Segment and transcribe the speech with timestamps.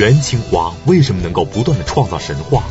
[0.00, 2.64] 元青花为什么能够不断的创造神话？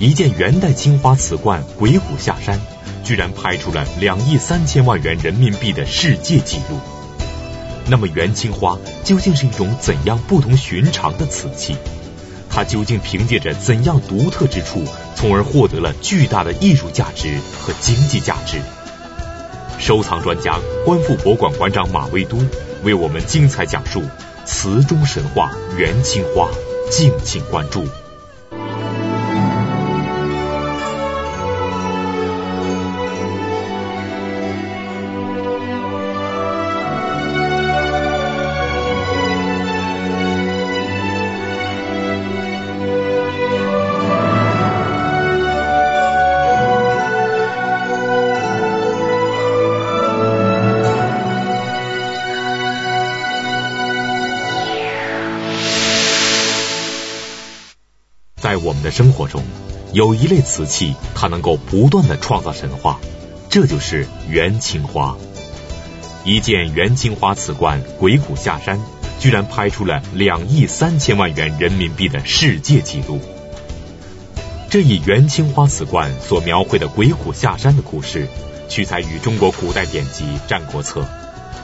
[0.00, 2.58] 一件元代青花瓷罐《鬼谷下山》，
[3.04, 6.80] 居然拍出了两亿三千万元人民币的世界纪录。
[7.86, 11.76] 那么元青花究竟是一种怎样不同寻常的瓷器？
[12.50, 14.82] 它究竟凭借着怎样独特之处，
[15.14, 18.58] 从而获得了巨大的艺术价值和经济价值？
[19.78, 22.36] 收藏专家、观复博物馆馆长马未都
[22.82, 24.02] 为我们精彩讲述
[24.46, 26.48] 词中神话元青花，
[26.90, 27.84] 敬请关注。
[58.96, 59.42] 生活中，
[59.92, 62.98] 有一类瓷器，它能够不断的创造神话，
[63.50, 65.18] 这就是元青花。
[66.24, 68.78] 一件元青花瓷罐《鬼谷下山》，
[69.20, 73.20] 居然拍出了两亿三千万元人民币的世界纪录。
[74.70, 78.26] 这一元青花瓷罐所描绘的鬼谷下山的故事，
[78.70, 81.02] 取材于中国古代典籍《战国策》，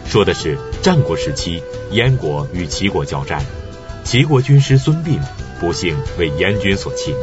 [0.07, 3.43] 说的是战国时期燕国与齐国交战，
[4.05, 5.19] 齐国军师孙膑。
[5.63, 7.15] 不幸为燕军所擒，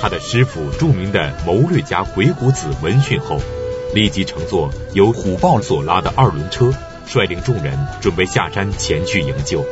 [0.00, 3.38] 他的师傅著名的谋略家鬼谷子闻讯后，
[3.94, 6.74] 立即乘坐由虎豹所拉的二轮车，
[7.06, 9.64] 率领众人准备下山前去营救。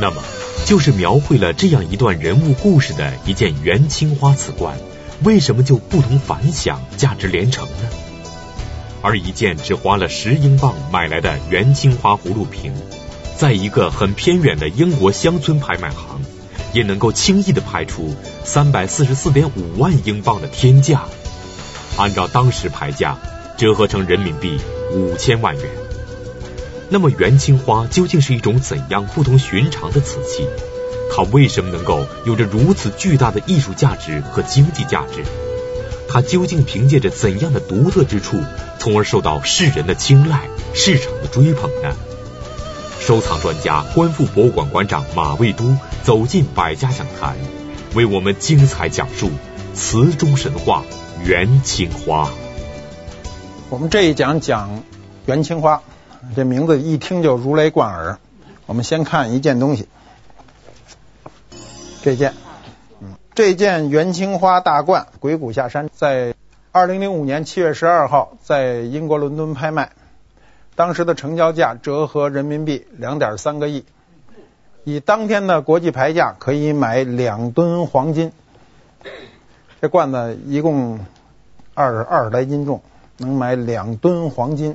[0.00, 0.22] 那么，
[0.64, 4.78] 就是描绘了这样一段人物故事的一件元青花瓷罐，
[5.22, 7.90] 为什么就不同凡响，价值连城呢？
[9.02, 12.72] 而一件只花了十英镑买来的元青花葫芦瓶，
[13.36, 16.22] 在一个很偏远的英国乡村拍卖行。
[16.72, 21.04] 也能够轻易的拍出三百四十四点五万英镑的天价，
[21.96, 23.18] 按照当时牌价
[23.56, 24.58] 折合成人民币
[24.92, 25.64] 五千万元。
[26.88, 30.46] 那么元青花究竟是一种怎样不同寻常的瓷器？
[31.12, 35.24] 它为什么能够有着如此巨大的艺术价值和经济价值？
[36.08, 38.40] 它究竟凭借着怎样的独特之处，
[38.80, 41.94] 从而受到世人的青睐、市场的追捧呢？
[43.00, 45.74] 收藏专家、观复博物馆馆长马未都
[46.04, 47.34] 走进百家讲坛，
[47.94, 49.30] 为我们精彩讲述
[49.74, 50.84] 瓷中神话
[51.24, 52.30] 元青花。
[53.70, 54.82] 我们这一讲讲
[55.24, 55.82] 元青花，
[56.36, 58.18] 这名字一听就如雷贯耳。
[58.66, 59.88] 我们先看一件东西，
[62.02, 62.34] 这件，
[63.00, 66.34] 嗯，这件元青花大罐《鬼谷下山》在
[66.70, 69.90] 二零零五年七月十二号在英国伦敦拍卖。
[70.80, 73.84] 当时的成交价折合人民币两点三个亿，
[74.82, 78.32] 以当天的国际牌价可以买两吨黄金。
[79.82, 81.00] 这罐子一共
[81.74, 82.80] 二二十来斤重，
[83.18, 84.74] 能买两吨黄金，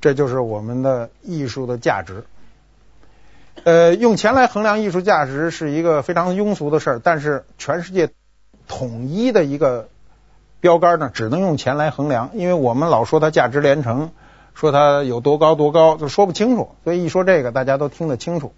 [0.00, 2.24] 这就是我们的艺术的价值。
[3.62, 8.10] 呃，用钱来衡量艺术价值是一个非常庸俗的事儿，但是全世界
[8.66, 9.88] 统一的一个
[10.58, 14.10] 标杆呢，只能用钱来衡量，因为我们老说它价值连城。
[14.56, 18.54] 说它有多高多高，就说不清楚，所以一说这个，大家都听得清楚。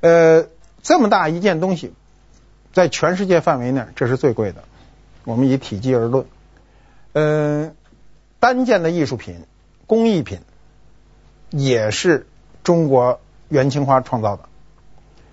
[0.00, 0.44] 呃，
[0.82, 1.94] 这么大一件东西，
[2.74, 4.62] 在全世界范围内，这是最贵的。
[5.24, 6.26] 我们以体积而论，
[7.14, 7.72] 呃，
[8.38, 9.46] 单件的艺术品、
[9.86, 10.40] 工艺品，
[11.48, 12.26] 也是
[12.62, 14.42] 中国元青花创造的。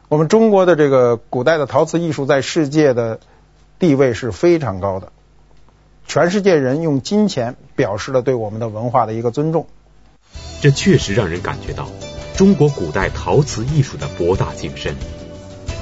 [0.07, 3.19] 我们中国的这个古代的陶瓷艺术，在世界的
[3.77, 5.11] 地位是非常高的。
[6.07, 9.67] 全世界人用金钱表示了对我们的文化的一个尊重，
[10.61, 11.89] 这确实让人感觉到
[12.35, 14.95] 中国古代陶瓷艺术的博大精深。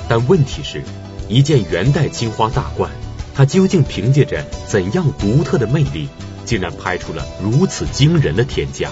[0.07, 0.81] 但问题是，
[1.27, 2.89] 一件元代青花大罐，
[3.35, 6.07] 它究竟凭借着怎样独特的魅力，
[6.45, 8.89] 竟然拍出了如此惊人的天价？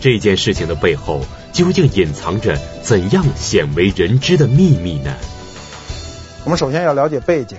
[0.00, 1.22] 这件事情的背后，
[1.52, 5.14] 究竟隐藏着怎样鲜为人知的秘密呢？
[6.44, 7.58] 我们首先要了解背景。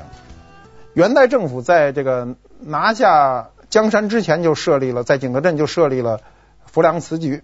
[0.97, 6.21] 元代政府在这个拿下江山之前，就设立了在景德镇就设立了
[6.65, 7.43] 浮梁瓷局。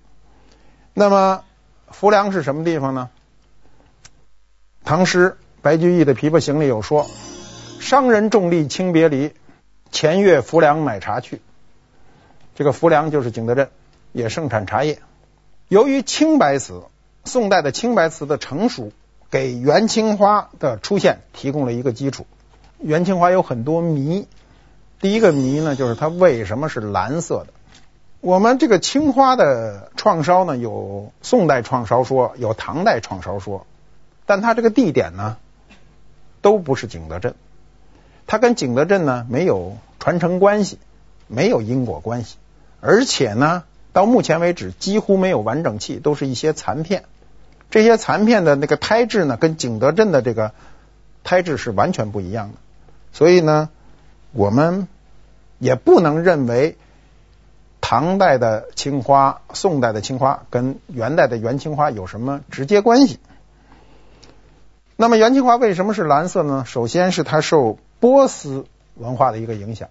[0.96, 1.44] 那么
[1.92, 3.12] 浮梁是什么地方呢？
[4.84, 7.06] 唐诗白居易的《琵琶行》里有说
[7.80, 9.34] ：“商人重利轻别离，
[9.92, 11.40] 前月浮梁买茶去。”
[12.58, 13.70] 这个浮梁就是景德镇，
[14.14, 14.98] 也盛产茶叶。
[15.68, 16.82] 由于青白瓷，
[17.24, 18.92] 宋代的青白瓷的成熟，
[19.30, 22.26] 给元青花的出现提供了一个基础。
[22.84, 24.28] 元青花有很多谜，
[25.00, 27.54] 第一个谜呢，就是它为什么是蓝色的？
[28.20, 33.66] 我们这个青花的创烧呢，有宋代创烧说，有唐代创烧说。
[34.26, 35.38] 但它这个地点呢，
[36.42, 37.36] 都不是景德镇，
[38.28, 40.78] 它跟景德镇呢没有传承关系，
[41.28, 42.36] 没有因果关系，
[42.82, 43.64] 而且呢，
[43.94, 47.06] 到目前为止几乎没有完整器，都是一些残片。
[47.72, 50.52] 这些残片的那个胎质呢，跟景德镇的这个
[51.24, 52.56] 胎质是完全不一样的，
[53.14, 53.70] 所以呢，
[54.34, 54.90] 我们
[55.60, 56.78] 也不能认为
[57.80, 63.20] 唐代的青花、宋代的青花跟元代的元青花有什么直接关系。
[64.96, 66.66] 那么元青花为什么是蓝色呢？
[66.66, 68.66] 首先是它受波斯
[68.96, 69.90] 文化的一个影响。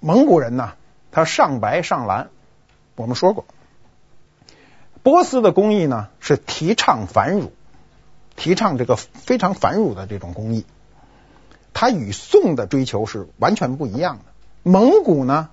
[0.00, 0.72] 蒙古人呢，
[1.10, 2.30] 他上白上蓝，
[2.96, 3.44] 我们说过。
[5.02, 7.50] 波斯的工艺呢，是提倡繁縟，
[8.36, 10.64] 提倡这个非常繁縟的这种工艺，
[11.72, 14.24] 它与宋的追求是完全不一样的。
[14.62, 15.50] 蒙古呢，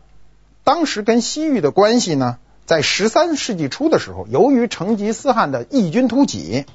[0.63, 6.65] 当时跟西域的关系呢，在十三世纪初的时候，由于成吉思汗的异军突起。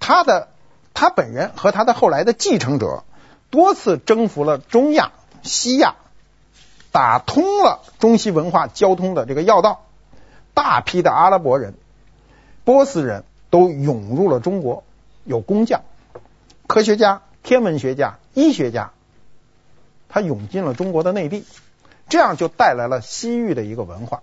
[0.00, 0.48] 他的
[0.94, 3.02] 他本人和他的后来的继承者
[3.50, 5.10] 多次征服了中亚、
[5.42, 5.96] 西亚，
[6.92, 9.84] 打通了中西文化交通的这个要道。
[10.54, 11.74] 大批的阿拉伯人、
[12.64, 14.84] 波斯人都涌入了中国，
[15.24, 15.82] 有工匠、
[16.66, 18.92] 科学家、天文学家、医学家，
[20.08, 21.44] 他涌进了中国的内地，
[22.08, 24.22] 这样就带来了西域的一个文化。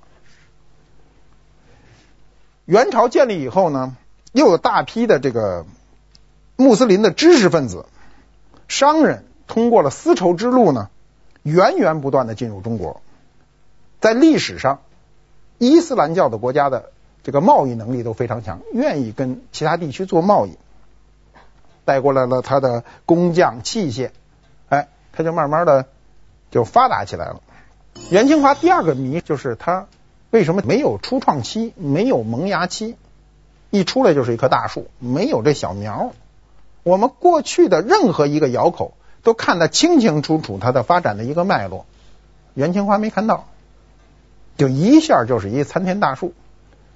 [2.66, 3.96] 元朝建立以后呢，
[4.32, 5.66] 又有大批的这个
[6.56, 7.86] 穆斯林的知识分子、
[8.68, 10.90] 商人，通过了丝绸之路呢，
[11.44, 13.02] 源源不断的进入中国。
[14.00, 14.82] 在历史上，
[15.58, 16.92] 伊斯兰教的国家的
[17.24, 20.58] 这个贸易能力都非常强，愿意跟其他地区做贸易，
[21.86, 24.10] 带过来了他的工匠器械，
[24.70, 25.86] 哎，他就慢慢的
[26.52, 27.42] 就发达起来了。
[28.10, 29.88] 元青花第二个谜就是他
[30.32, 32.98] 为什么没有初创期，没有萌芽期？
[33.70, 36.12] 一出来就是一棵大树，没有这小苗。
[36.84, 38.94] 我们过去的任何一个窑口
[39.24, 41.86] 都看得清清楚楚它的发展的一个脉络，
[42.54, 43.46] 元青花没看到，
[44.58, 46.34] 就一下就是一参天大树。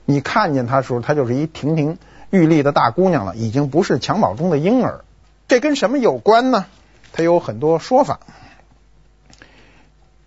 [0.05, 1.97] 你看见它的时候，它就是一亭亭
[2.29, 5.03] 玉立的大姑娘了，已经不是襁褓中的婴儿。
[5.47, 6.65] 这跟什么有关呢？
[7.11, 8.19] 它有很多说法。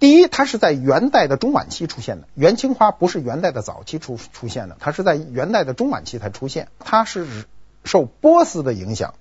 [0.00, 2.26] 第一，它是在元代的中晚期出现的。
[2.34, 6.66] 元青花不是元代的早期出出现的，它是在元代的中晚期才出现。
[6.80, 7.44] 它是
[7.84, 9.14] 受波斯的影响，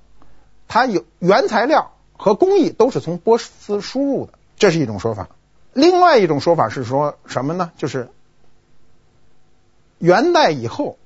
[0.67, 5.29] 它有原材料和工艺都是从波斯输入的，这是一种说法。
[5.73, 7.71] 另外一种说法是说什么呢？
[7.77, 8.09] 就是
[9.99, 10.97] 元代以后，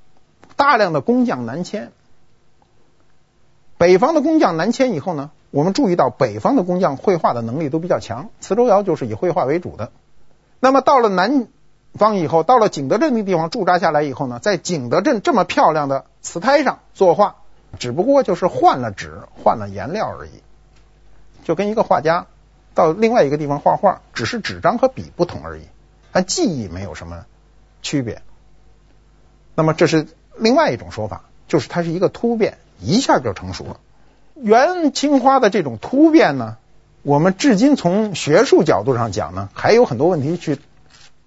[0.56, 1.92] 大量的工匠南迁，
[3.78, 9.92] 北方的工匠南迁以后呢，我们注意到，北方的工匠绘画的能力都比较强，磁州窑就是以绘画为主的。
[10.60, 11.48] 那么到了南
[11.94, 17.36] 方以后，到了景德镇那地方驻扎下来以后呢，在景德镇这么漂亮的瓷胎上作画，
[17.78, 20.32] 只不过就是换了纸、换了颜料而已，
[21.44, 22.28] 就跟一个画家
[22.74, 25.64] 到另外一个地方画画，只是纸张和笔不同而已，
[26.12, 27.26] 但技艺没有什么
[27.82, 28.22] 区别。
[29.54, 33.80] 那么这是另外一种说法，就是它是一个突变，一下就成熟了。
[34.36, 36.58] 元青花的这种突变呢，
[37.04, 40.60] 我们至今从学术角度上讲呢，还有很多问题去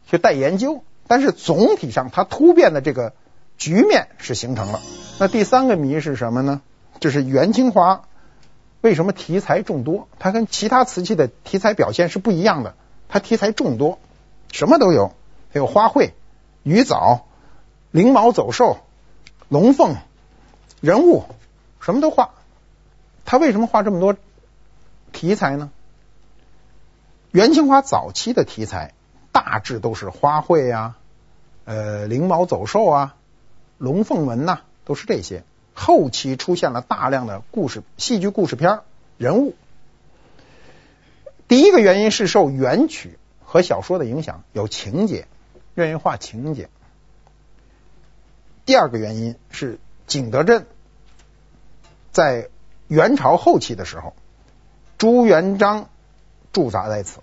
[0.06, 0.82] 去待研究。
[1.06, 3.14] 但是总体上，它突变的这个
[3.56, 4.81] 局面是形成了。
[5.19, 6.60] 那第三个谜是什么呢？
[7.00, 8.03] 就是元青花
[8.82, 10.06] 为什么题材众多？
[10.19, 12.74] 它跟其他瓷器的题材表现是不一样的。
[13.08, 13.98] 它题材众多，
[14.53, 15.15] 什么都有，
[15.55, 16.10] 有花卉、
[16.62, 17.24] 鱼藻、
[17.91, 18.77] 灵毛走兽、
[19.48, 19.96] 龙凤、
[20.81, 21.24] 人物，
[21.81, 22.31] 什么都画。
[23.24, 24.17] 他为什么画这么多
[25.12, 25.70] 题材呢？
[27.31, 28.94] 元青花早期的题材
[29.32, 30.96] 大致都是花卉呀、
[31.64, 33.17] 呃灵毛走兽啊、
[33.76, 35.44] 龙凤纹呐，都是这些。
[35.74, 38.81] 后期出现了大量的故事、戏剧故事片
[39.17, 39.55] 人物。
[41.46, 45.28] 第一个原因是受元曲和小说的影响，有情节，
[45.74, 46.69] 愿意画情节。
[48.69, 50.67] 第二个原因是景德镇
[52.13, 52.51] 在。
[52.87, 54.15] 元朝后期的时候，
[54.96, 55.91] 朱元璋
[56.55, 57.20] 驻扎在此。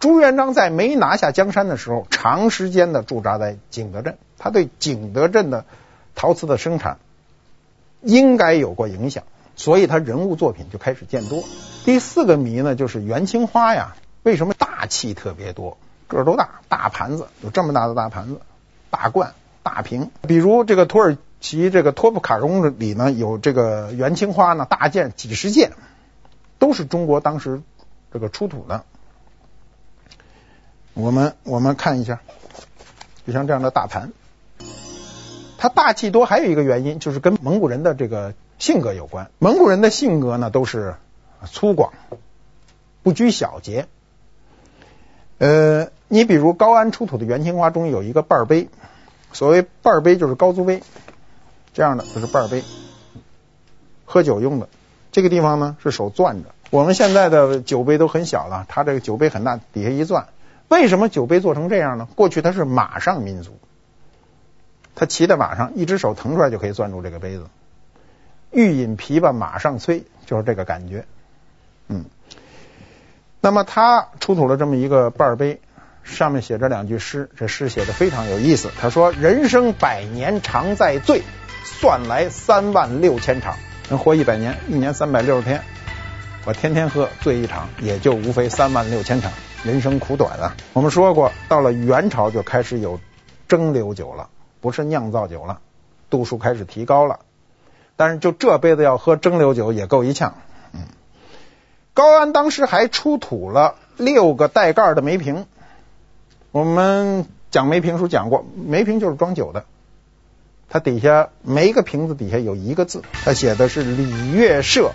[0.00, 5.64] 朱元璋在没拿下江山的时候，长时间的驻扎在景德镇，他对景德镇的
[6.16, 6.98] 陶瓷的生产
[8.00, 9.22] 应该有过影响，
[9.54, 11.44] 所以他人物作品就开始见多。
[11.84, 18.40] 第四个谜呢，就是元青花呀，为什么大器特别多，个儿都大，大盘子有这么大的大盘子、
[18.90, 19.34] 大罐、
[19.68, 21.16] 大瓶，比如这个土耳。
[21.40, 25.70] 其这个托普卡宗里呢，有这个元青花呢，大件几十件，
[26.58, 27.62] 都是中国当时
[28.12, 28.82] 这个出土的。
[30.94, 32.18] 我们我们看一下，
[33.24, 34.10] 就像这样的大盘，
[35.58, 39.30] 它大气多还有一个原因，就是跟蒙古人的这个性格有关。
[39.38, 40.96] 蒙古人的性格呢，都是
[41.44, 41.90] 粗犷，
[43.04, 43.86] 不拘小节。
[45.38, 48.68] 呃，你比如高安出土的元青花中有一个半杯，
[49.32, 50.82] 所谓半杯就是高足杯，
[51.74, 52.62] 这样的就是半杯，
[54.04, 54.68] 喝酒用的。
[55.12, 56.50] 这个地方呢是手攥着。
[56.70, 60.28] 我们现在的酒杯都很小了，它这个酒杯很大，底下一攥。
[60.68, 62.06] 为什么酒杯做成这样呢？
[62.14, 63.58] 过去它是马上民族，
[64.94, 67.46] 他骑在马上，一只手腾出来就可以攥住这个杯子。
[68.50, 71.06] 欲饮琵琶马上催，就是这个感觉。
[71.88, 72.04] 嗯，
[73.40, 75.60] 那么他出土了这么一个半杯，
[76.08, 78.70] 上面写着两句诗，这诗写的非常有意思。
[78.80, 81.22] 他说：“人生百年常在醉，
[81.64, 83.56] 算来三万六千场。
[83.90, 85.62] 能活一百年，一年三百六十天，
[86.44, 89.30] 我天天喝，醉一场也就无非三万六千场。
[89.64, 90.56] 人生苦短啊！
[90.72, 92.98] 我们说过，到了元朝就开始有
[93.46, 95.60] 蒸馏酒了，不是酿造酒了，
[96.10, 97.20] 度数开始提高了。
[97.96, 100.34] 但是就这杯子要喝蒸馏酒也够一呛。
[100.72, 100.86] 嗯，
[101.92, 105.46] 高安当时还出土了六个带盖的梅瓶。
[106.58, 109.64] 我们讲梅瓶时讲过，梅瓶就是装酒的。
[110.68, 114.90] 它底下每一个瓶子底下有一个字，它写的是“礼乐射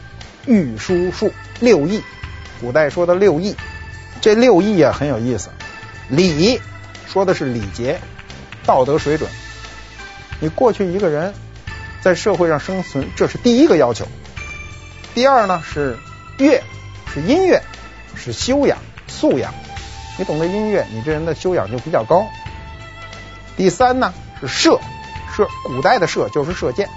[0.45, 2.03] 御书数六艺”。
[2.59, 3.55] 古代说的六艺，
[4.19, 5.51] 这六艺啊很有意思。
[6.09, 6.59] 礼
[7.07, 8.01] 说的是礼节、
[8.65, 9.29] 道德水准。
[10.41, 11.33] 你过去一个人
[12.01, 14.05] 在社会上生存，这是第一个要求。
[15.15, 15.97] 第二呢是
[16.37, 16.61] 乐，
[17.13, 17.63] 是音乐，
[18.15, 19.53] 是修养、素养。
[20.17, 22.27] 你懂得音乐，你这人的修养就比较高。
[23.57, 24.79] 第三呢是射。
[25.35, 26.87] 射，古代的射就是射箭，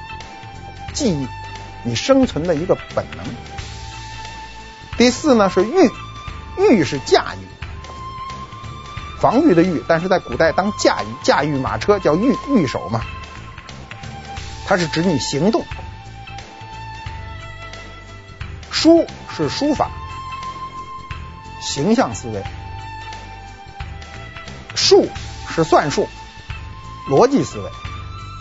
[0.93, 1.27] 记忆，
[1.85, 3.25] 你生存的一个本能。
[4.99, 5.91] 第四呢是御，
[6.59, 7.47] 御是驾驭，
[9.19, 13.01] 防御的御，但是在古代当驾驭，驾驭马车叫御，御手嘛，
[14.67, 15.65] 它是指你行动。
[18.71, 19.89] 书是书法，
[21.63, 22.45] 形象思维。
[24.77, 25.09] 数
[25.49, 26.07] 是算术，
[27.09, 27.71] 逻辑思维。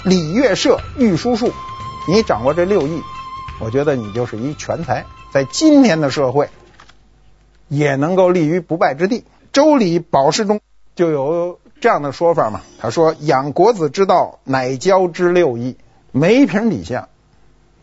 [0.03, 1.51] 礼乐射御书数，
[2.07, 3.01] 你掌握这六艺，
[3.59, 6.49] 我觉得你就是一全才，在今天的社会
[7.67, 9.21] 也能够立于不败之地。
[9.51, 10.61] 《周礼宝释》中
[10.93, 15.77] 就有这样的说法嘛，他说：“养国子之道，乃教之六艺。”
[16.11, 17.09] 梅瓶底下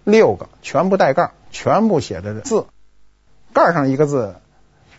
[0.04, 2.66] 六个全部带盖，全部写着字，
[3.52, 4.37] 盖上一个字，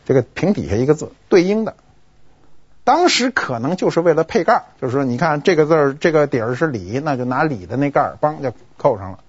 [0.05, 1.75] 这个瓶底下一个字，对应的。
[2.83, 9.19] 当时可能就是为了配盖，就是说，你看这个字儿，这个底儿是礼，那就拿礼的那盖儿，梆就扣上了。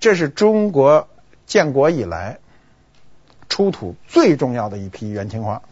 [0.00, 1.08] 这是中国
[1.46, 2.38] 建国以来
[3.48, 5.62] 出土最重要的一批元青花，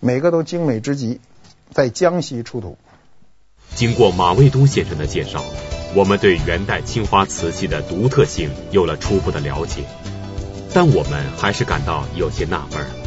[0.00, 1.20] 每个都精美之极，
[1.70, 2.76] 在江西出土。
[3.74, 5.42] 经过马未都先生的介绍，
[5.94, 9.84] 我们对元代青花瓷器的独特性有了初步的了解，
[10.74, 13.05] 但我们还是感到有些纳闷。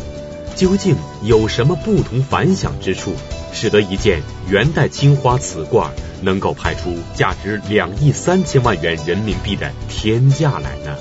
[0.59, 3.13] 究竟有什么不同凡响之处，
[3.53, 10.97] 使得一件元代青花瓷罐能够拍出价值两亿三千万元人民币的天价来呢？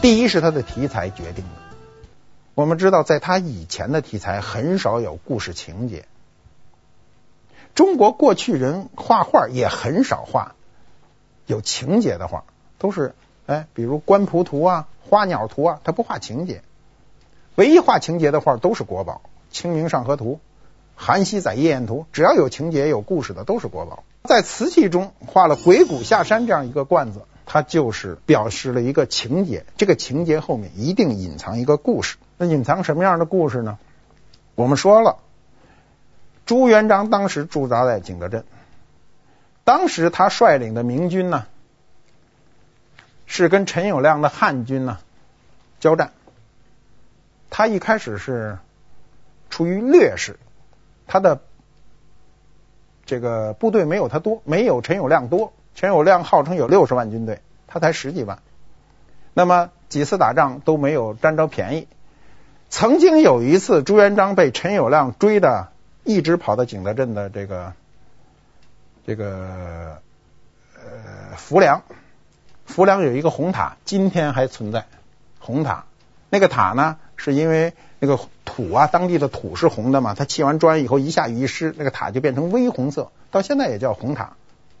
[0.00, 1.50] 第一是它的题材决定的。
[2.54, 6.04] 我们知道，在他以前的题材很少有故事情节。
[7.74, 10.54] 中国过去人画画也很少画
[11.46, 12.44] 有情节的画，
[12.78, 16.62] 都是哎，比如官仆图啊、花鸟图啊，他不画情节。
[17.58, 19.20] 唯一画情节的画都是国宝，
[19.52, 20.34] 《清明上河图》
[20.94, 24.04] 《韩熙载夜宴图》，只要有情节、有故事的都是国宝。
[24.22, 32.18] 在瓷器中画了鬼谷下山这样一个罐子，它就是表示了一个情节，这个情节后面一定隐藏一个故事。
[32.36, 33.76] 那隐藏什么样的故事呢？
[34.54, 35.16] 我们说了，
[36.46, 38.44] 朱元璋当时驻扎在景德镇，
[39.64, 41.46] 当时他率领的明军呢，
[43.26, 44.98] 是跟陈友谅的汉军呢
[45.80, 46.12] 交战。
[47.50, 48.58] 他一开始是
[49.50, 50.38] 处于劣势，
[51.06, 51.40] 他的
[53.06, 55.52] 这个部队没有他多，没有陈友谅多。
[55.74, 58.40] 陈友谅号称有六十万军队，他才十几万。
[59.32, 61.86] 那么几次打仗都没有占着便宜。
[62.68, 65.68] 曾经有一次，朱元璋被陈友谅追的，
[66.04, 67.72] 一直跑到景德镇的这个
[69.06, 70.02] 这个
[70.74, 71.82] 呃浮梁，
[72.66, 74.86] 浮梁有一个红塔，今天还存在
[75.38, 75.84] 红塔。
[76.28, 76.98] 那个塔呢？
[77.18, 84.32] 是因为那个土啊，当地的土是红的嘛，它砌完砖以后，一下雨一湿，那个塔就变成微红色，到现在也叫红塔，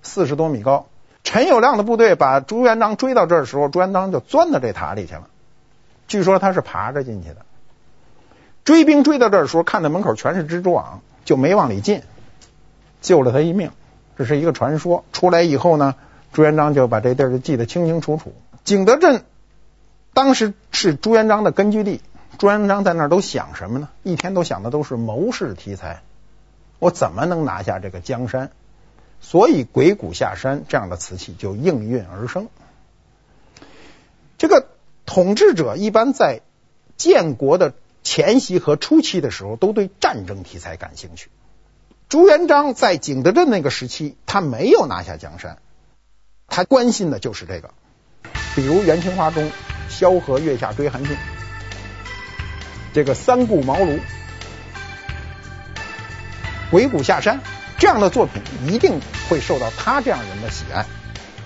[0.02, 0.86] 四十多米高。
[1.24, 5.26] 陈友谅的部队把朱元璋追到这儿的时候，朱元璋就钻到这塔里去了。
[6.06, 7.36] 据说他是爬着进去的。
[8.64, 12.02] 追兵追到这儿的时候，看到门口全是蜘蛛网，就没往里进。
[13.00, 13.72] 救了他一命，
[14.16, 15.04] 这是一个传说。
[15.12, 15.96] 出来以后呢，
[16.32, 18.32] 朱元璋就把这地儿就记得清清楚楚。
[18.64, 19.24] 景德镇
[20.14, 22.00] 当时是朱元璋的根据地，
[22.36, 23.88] 朱元璋在那儿都想什么呢？
[24.02, 26.02] 一天都想的都是谋士题材，
[26.78, 28.50] 我怎么能拿下这个江山？
[29.20, 32.48] 所以“鬼谷下山”这样的瓷器就应运而生。
[34.36, 34.68] 这个
[35.06, 36.42] 统治者一般在
[36.96, 41.30] 建国的前夕和初期的时候，都对战争题材感兴趣。
[42.08, 45.58] 朱元璋在景德镇那个时期，他没有拿下江山，
[46.46, 47.70] 他关心的就是这个。
[48.54, 49.50] 比如元青花中
[49.90, 51.16] “萧何月下追韩信”，
[52.92, 54.00] 这个三顾茅庐、
[56.70, 57.40] 鬼谷下山
[57.78, 60.86] 这样的作品，一定会受到他这样人的喜爱。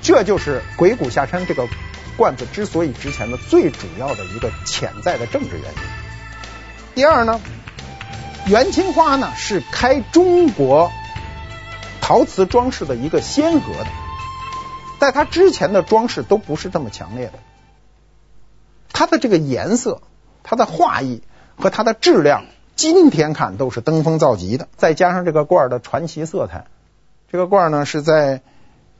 [0.00, 1.68] 这就是鬼谷下山这个
[2.16, 5.78] 罐子之所以值钱的最主要的一个潜在的政治原因。
[6.94, 7.40] 第二呢，
[8.46, 10.90] 元青花呢是开中国
[12.00, 13.86] 陶瓷装饰的一个先河的。
[14.98, 17.34] 在它之前的装饰都不是这么强烈的，
[18.92, 20.00] 它的这个颜色、
[20.44, 21.22] 它的画意
[21.62, 24.66] 和它的质量，今天看都是登峰造极的。
[24.76, 26.66] 再加上这个罐的传奇色彩，
[27.30, 28.40] 这个罐呢是在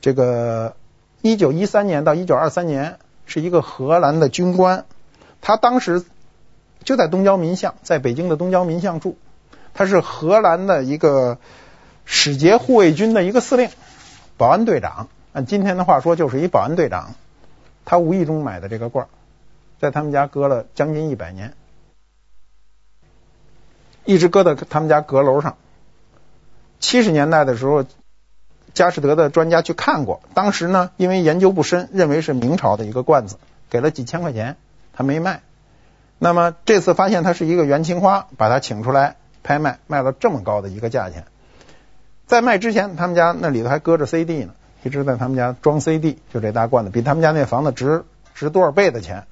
[0.01, 0.77] 这个
[1.23, 4.85] 一九一三年到一九二三年，是一个荷兰的军官，
[5.41, 6.05] 他当时
[6.85, 9.19] 就在东交民巷，在北京的东交民巷住，
[9.75, 11.39] 他是荷兰的一个
[12.05, 13.71] 使节护卫军的一个司令，
[14.37, 15.09] 保安队长。
[15.33, 17.17] 按今天的话说，就是一保安队长，
[17.85, 19.09] 他无意中买的这个罐，
[19.81, 21.55] 在他们家搁了将近一百年，
[24.05, 25.57] 一直搁在他们家阁楼上。
[26.81, 27.85] 七十年代的时候，
[28.75, 33.37] 佳士得的专家去看过，当时呢，因为研究不深，认为是明朝的一个罐子，
[33.71, 34.57] 给了几千块钱，
[34.93, 35.43] 他没卖。
[36.19, 41.25] 那么这次发现它是一个元青花，把它请出来拍卖，卖了这么高的一个价钱。
[42.27, 44.55] 在卖之前，他们家那里头还搁着 CD 呢。
[44.85, 48.05] 一直在他们家装 CD，就这大罐子，比他们家那房子值
[48.35, 49.27] 值多少倍的钱？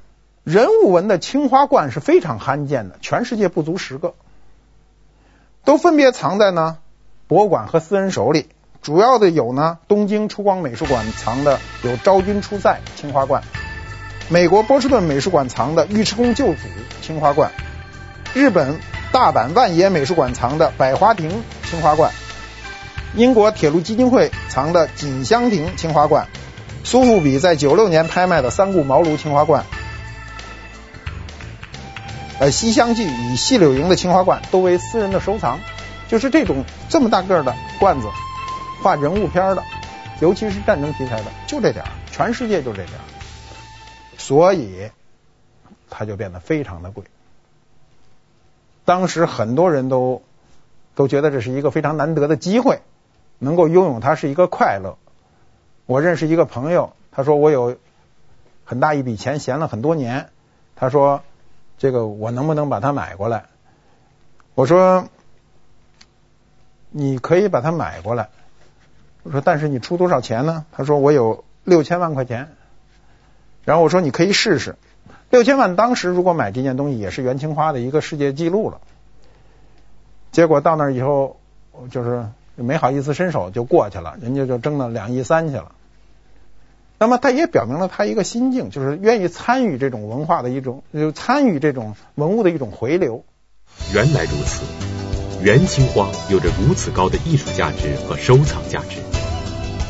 [0.44, 4.14] 人物纹的青花罐是非常罕见的，全世界不足十个，
[5.64, 6.78] 都分别藏在呢
[7.26, 8.48] 博物馆和私人手里。
[8.82, 13.42] 主要的有呢，东京出光美术馆藏的有昭君出塞青花罐，
[14.30, 16.60] 美国波士顿美术馆藏的尉迟恭救主
[17.02, 17.52] 青花罐，
[18.32, 18.80] 日本
[19.12, 22.10] 大阪万野美术馆藏的百花亭青花罐。
[23.14, 26.28] 英国铁路基金会藏的锦香亭青花罐，
[26.82, 29.66] 苏富比在九六年拍卖的三顾茅庐青花罐，
[32.40, 35.60] 呃，西厢记与细柳营的青花罐都为私人的收藏。
[36.08, 38.08] 就是这种这么大个的罐子，
[38.82, 39.62] 画人物片的，
[40.20, 43.04] 尤其是战争题材的，就这点儿，全世界就这点儿，
[44.16, 44.90] 所以
[45.88, 47.04] 它就变得非常的贵。
[48.86, 50.22] 当时很多人都
[50.94, 52.80] 都觉得这是一个非常难得的机会。
[53.42, 54.98] 能够拥有它是一个快乐。
[55.86, 57.78] 我认识一个朋友，他说我有
[58.64, 60.28] 很大一笔钱，闲了很多年。
[60.76, 61.22] 他说
[61.80, 63.46] 这个我能不能把它买过来？
[64.54, 65.08] 我说
[66.90, 68.28] 你可以把它买过来。
[69.24, 70.64] 我说但是你出多少钱呢？
[70.70, 72.50] 他说我有六千万块钱。
[73.64, 74.76] 然后我说你可以试试。
[75.30, 78.80] 六千万当时如果买这件东西也是元青花的一个世界纪录了。
[80.30, 81.40] 结果到那以后
[81.90, 82.24] 就是。
[82.56, 85.72] 没好意思伸手就过去了，人家就挣了两亿三去了。
[87.02, 93.24] 那么它也表明了他一个心境，就是愿意参与这种文化的一种，就参与这种文物的一种回流。
[93.94, 94.64] 原来如此，
[95.42, 98.98] 元青花有着如此高的艺术价值和收藏价值。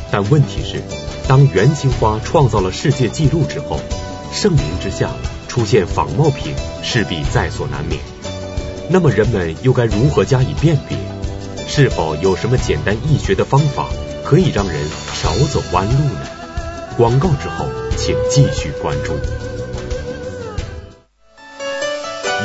[0.09, 0.81] 但问题是，
[1.27, 3.77] 当元青花创造了世界纪录之后，
[4.31, 5.11] 盛名之下
[5.49, 7.99] 出现仿冒品势必在所难免。
[8.89, 10.97] 那么人们又该如何加以辨别？
[11.67, 13.89] 是否有什么简单易学的方法
[14.23, 14.79] 可以让人
[15.11, 16.40] 少走弯路呢？
[17.01, 17.65] 广告之后，
[17.97, 19.13] 请继续关注。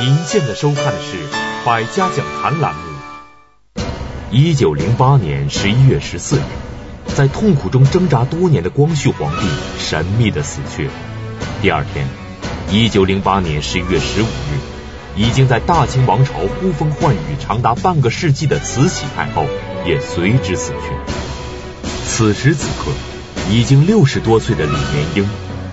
[0.00, 1.18] 您现在收看的是
[1.66, 3.82] 《百家讲坛》栏目。
[4.30, 6.40] 一九零八年十一月十四日，
[7.14, 9.46] 在痛苦中挣扎多年的光绪皇帝
[9.78, 10.88] 神秘的死去。
[11.60, 12.08] 第二天，
[12.70, 15.18] 一九零八年十一月十五日。
[15.18, 19.44] 已经在大清王朝呼风唤雨长达半个世纪的慈禧太后
[19.84, 21.12] 也随之死去。
[22.06, 22.90] 此时此刻，
[23.48, 25.28] 已经六十多岁的李莲英，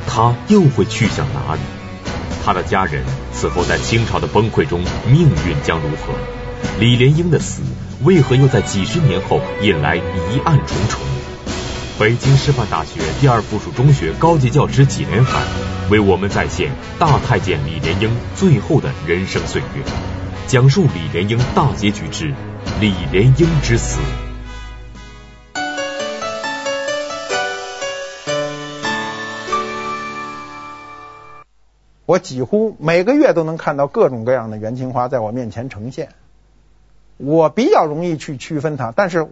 [0.08, 1.62] 她又会去向哪里？
[2.46, 6.14] 她的家人此后在清朝的崩溃中，命运将如何？
[6.80, 7.62] 李莲英的死
[8.04, 11.00] 为何又在几十年后引来疑案重重？
[11.98, 15.42] 北京师范大学第二附属中学高级教师纪连海
[15.90, 19.84] 为我们再现大太监李莲英最后的人生岁月，
[20.48, 22.34] 讲述李莲英大结局之
[22.80, 23.98] 李莲英之死。
[32.14, 36.10] 我几乎每个月都能看到各种各样的元青花在我面前呈现。
[37.18, 39.28] 我比较容易去区分它，但是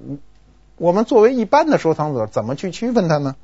[0.78, 3.36] 我们作为一般的收藏者，怎么去区分它呢？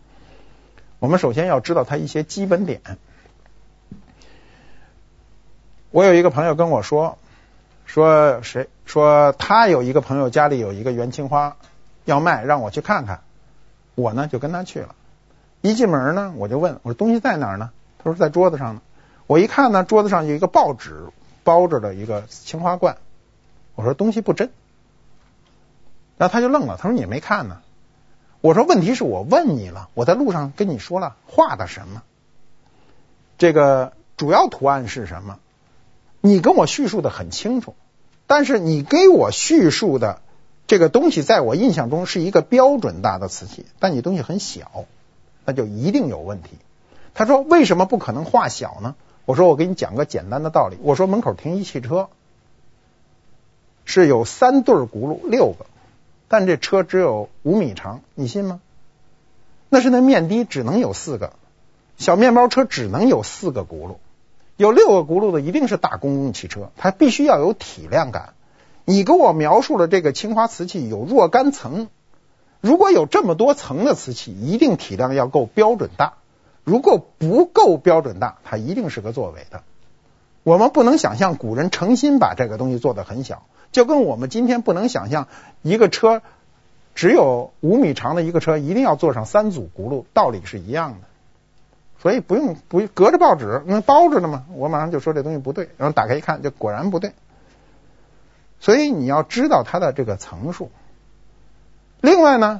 [0.97, 2.81] 我们首先要知道它一些基本点。
[5.91, 7.19] 我有一个朋友跟我说，
[7.85, 11.57] 说谁说他有一个朋友家里有一个元青花
[12.05, 13.21] 要卖，让我去看看。
[13.93, 14.95] 我呢就跟他去了。
[15.61, 17.69] 一进门呢，我就问我说东西在哪儿呢？
[17.99, 18.81] 他说在桌子上呢。
[19.27, 21.09] 我一看呢，桌子上有一个报纸
[21.43, 22.97] 包着的一个青花罐。
[23.75, 24.49] 我说东西不真，
[26.17, 26.77] 然后他就愣了。
[26.81, 27.61] 他说你没看呢。
[28.39, 32.03] 我说问题是我问你了，我在路上跟你说了画的什么，
[33.37, 35.39] 这个主要图案是什么，
[36.21, 37.75] 你跟我叙述的很清楚，
[38.27, 40.21] 但是你给我叙述的
[40.67, 44.85] 这个东西，在我印象中是一个标准大的瓷器，但你东西很小，
[45.43, 46.51] 那就一定有问题。
[47.13, 48.95] 他说为什么不可能画小呢？
[49.27, 50.77] 我说我给你讲个简单的道理。
[50.81, 52.07] 我说门口停一汽车。
[53.89, 55.65] 是有三对轱辘，六个，
[56.27, 58.59] 但这车只有五米长，你信吗？
[59.69, 61.31] 那是那面的只能有四个，
[61.97, 63.95] 小面包车只能有四个轱辘，
[64.57, 68.33] 有六个轱辘的一定是大公共汽车，它必须要有体量感。
[68.83, 71.87] 你给我描述了这个青花瓷器有若干层，
[72.59, 76.15] 如果有这么多层的瓷器，一定体量要够标准大，
[76.67, 79.63] 如果不够标准大，它一定是个作伪的。
[80.43, 83.43] 我们不能想象古人诚心把这个东西做得很小。
[83.71, 85.29] 就跟我们今天不能想象
[85.61, 86.21] 一个车
[86.93, 91.07] 只有五米长的一个车一定要做上三组轱辘，道理是一样的。
[92.01, 97.13] 所以不用不隔着报纸那包着呢嘛，我马上就说这东西不对，然后打开一看，就果然不对。
[98.59, 100.69] 所以你要知道它的这个层数。
[102.01, 102.59] 另外呢，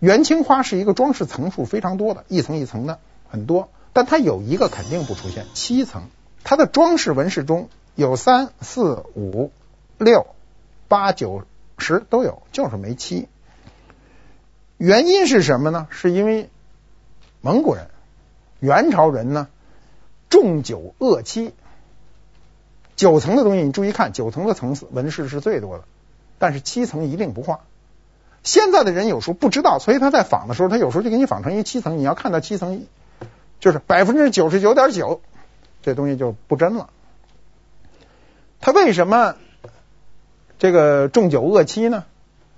[0.00, 6.04] 元青花是一个装饰层数非常多的，一层一层的很多，但它有一个肯定不出现，七层。
[6.42, 9.50] 它的装饰纹饰中有三四五
[9.98, 10.26] 六。
[10.86, 11.44] 八九
[11.78, 13.26] 十都有，就是没七。
[14.76, 15.88] 原因是什么呢？
[15.90, 16.50] 是因为
[17.40, 17.88] 蒙古人、
[18.60, 19.48] 元朝人呢
[20.28, 21.52] 重九恶七，
[22.96, 25.84] 九层的东西你注意看，九层的层次纹饰是最多的，
[26.38, 27.60] 但是七层一定不画。
[28.44, 31.98] 现在的人有时候不知道，所以他在仿的时候，他有时候就给你仿成一七层。
[31.98, 32.86] 你要看到七层，
[33.64, 35.22] 就是百分之九十九点九，
[35.80, 36.90] 这东西就不真了。
[38.60, 39.36] 他为什么？
[40.58, 42.04] 这个重九恶七呢，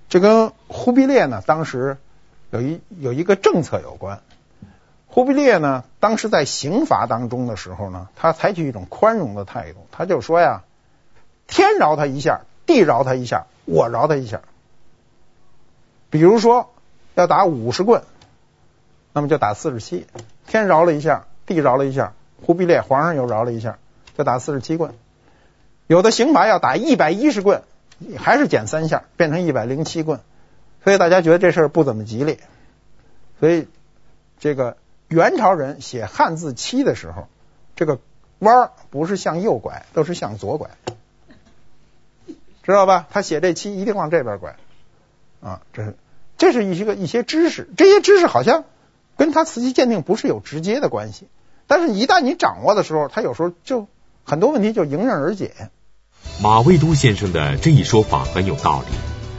[0.09, 1.99] 这跟忽必烈呢当时
[2.51, 4.21] 有一有一个政策有关。
[5.07, 10.65] 忽必烈呢当时在刑罚当中的时候呢，他采取一种宽容的态度，他就说呀，
[11.47, 14.41] 天饶他一下，地饶他一下，我饶他一下。
[16.11, 16.75] 比如说
[17.15, 18.03] 要打五十棍，
[19.13, 20.09] 那么就打四十七。
[20.47, 22.13] 天饶了一下，地饶了一下，
[22.45, 23.79] 忽必烈皇上又饶了一下，
[24.17, 24.95] 就打四十七棍。
[25.87, 27.63] 有的刑罚要打一百一十棍。
[28.19, 30.21] 还是减三下，变成一百零七棍，
[30.85, 32.39] 所以大家觉得这事儿不怎么吉利。
[33.41, 33.69] 所以
[34.39, 34.77] 这个
[35.09, 37.27] 元朝人写汉字“七”的时候，
[37.75, 37.99] 这个
[38.41, 40.69] 弯不是向右拐，都是向左拐，
[42.63, 43.07] 知道吧？
[43.11, 44.57] 他写这“七”一定往这边拐
[45.41, 45.95] 啊，这是
[46.37, 48.65] 这是一些个一些知识，这些知识好像
[49.17, 51.29] 跟他瓷器鉴定不是有直接的关系，
[51.67, 53.89] 但是一旦你掌握的时候，他有时候就
[54.25, 55.53] 很多问题就迎刃而解。
[56.43, 58.95] 马未都先生的这一说法很有道理，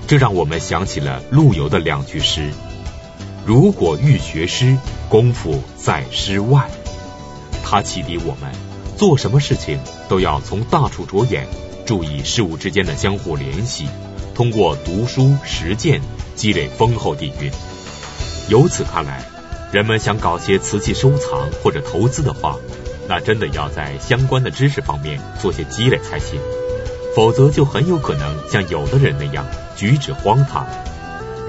[0.08, 2.52] 这让我们想起了陆游的两句诗
[3.46, 4.78] ：“如果欲学诗，
[5.10, 6.70] 功夫在诗外。”
[7.64, 8.52] 他启迪我们，
[8.98, 11.46] 做什么事情都要从大处着眼，
[11.86, 13.88] 注意事物之间的相互联系，
[14.34, 16.02] 通过读书实践
[16.36, 17.52] 积累丰厚底蕴。
[18.50, 19.24] 由此看来，
[19.72, 22.58] 人们想搞些瓷器收藏或者投资的话，
[23.10, 26.40] 那真的要在相关的知识方面做些积累才行。
[27.16, 30.68] 否则就很有可能像有的人那样举止荒唐。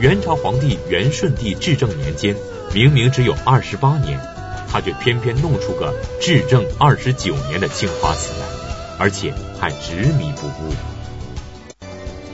[0.00, 2.34] 元朝皇帝元顺帝至正年间，
[2.72, 4.18] 明明只有二十八年，
[4.68, 8.46] 他却偏偏弄出个至正二十九年的青花瓷来，
[8.98, 10.72] 而且还执迷不悟。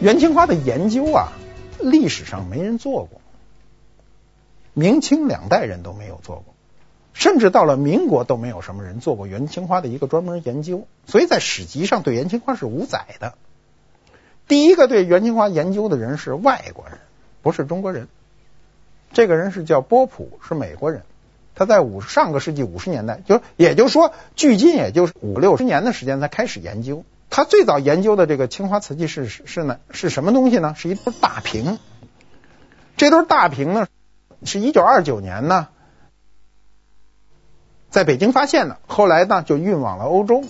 [0.01, 1.33] 元青花的研究啊，
[1.81, 3.21] 历史上没人做过，
[4.75, 6.55] 明清两代人都没有做过。
[7.15, 13.35] 甚至到了民国都没有什么人做过元青花的一个专门研究，所以在史籍上对元青花是无载的。
[14.49, 16.99] 第一个对元青花研究的人是外国人，
[17.41, 18.09] 不是中国人。
[19.13, 21.03] 这个人是叫波普，是美国人。
[21.55, 27.05] 他在五上个世纪五十年代，就也就是说，距今也就是五六十年的时间才开始研究。
[27.31, 30.75] 他最早研究的这个青花瓷器是是呢是什么东西呢？
[30.77, 31.79] 是一对大瓶。
[32.97, 33.87] 这对大瓶呢，
[34.45, 35.69] 是一九二九年呢。
[37.91, 40.45] 在北京发现的，后来呢就运往了欧洲。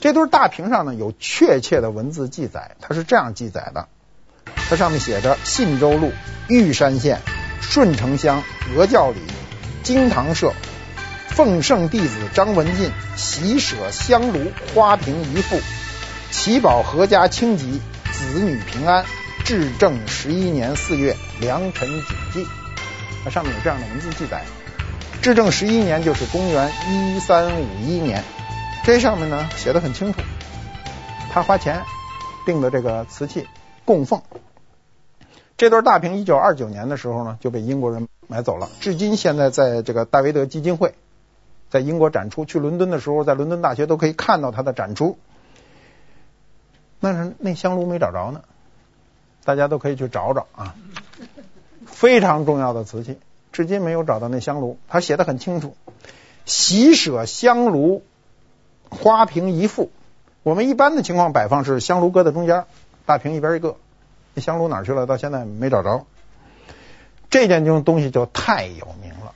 [0.00, 3.88] 这对大瓶上呢有确切的文字记载，它是这样记载的：
[4.68, 6.12] 它上面写着信州路
[6.48, 7.20] 玉山县
[7.60, 8.42] 顺城乡
[8.74, 9.20] 鹅教里
[9.82, 10.52] 金堂社
[11.28, 15.58] 奉圣弟子张文进喜舍香炉花瓶一副，
[16.30, 17.80] 祈保阖家清吉，
[18.12, 19.04] 子女平安。
[19.44, 22.59] 至正十一年四月，良辰谨记。
[23.24, 24.44] 它上面有这样的文字记载。
[25.22, 28.24] 至正十一年就是公元一三五一年。
[28.84, 30.20] 这上面呢写的很清楚，
[31.30, 31.82] 他花钱
[32.46, 33.46] 订的这个瓷器
[33.84, 34.22] 供奉。
[35.58, 40.94] 这对大瓶一九二九年的时候呢就被英国人买走了，至今现在在这个戴维德基金会
[41.68, 42.46] 在英国展出。
[42.46, 45.18] 去伦敦的时候，在伦敦大学都可以看到它的展出。
[46.98, 48.42] 那是那香炉没找着呢，
[49.44, 50.74] 大家都可以去找找啊，
[52.00, 53.18] 非常重要的瓷器，
[53.52, 54.78] 至今没有找到那香炉。
[54.88, 55.76] 他写的很清楚，
[56.46, 58.02] 喜舍香炉。
[58.88, 59.90] 花瓶一副，
[60.42, 62.64] 我们一般的情况摆放是香炉搁在中间，
[63.04, 63.76] 大瓶一边一个。
[64.32, 65.04] 那香炉哪去了？
[65.04, 66.06] 到现在没找着。
[67.28, 69.34] 这件东西就太有名了，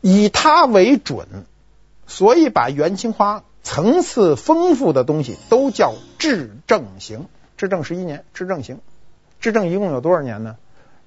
[0.00, 1.44] 以它为准，
[2.06, 7.26] 所以把元青花层次丰富的东西都叫至正型。
[7.58, 8.80] 至正十一年，至正型。
[9.38, 10.56] 至正一共有多少年呢？